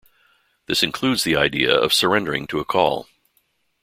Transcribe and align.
This 0.65 0.81
includes 0.81 1.23
the 1.23 1.35
idea 1.35 1.71
of 1.79 1.93
surrendering 1.93 2.47
to 2.47 2.59
a 2.59 2.65
call. 2.65 3.07